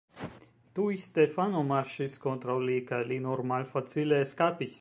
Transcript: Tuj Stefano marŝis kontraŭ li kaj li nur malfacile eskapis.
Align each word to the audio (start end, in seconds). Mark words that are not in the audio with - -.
Tuj 0.79 0.95
Stefano 1.01 1.61
marŝis 1.73 2.17
kontraŭ 2.25 2.57
li 2.71 2.81
kaj 2.91 3.03
li 3.13 3.23
nur 3.27 3.47
malfacile 3.55 4.25
eskapis. 4.27 4.79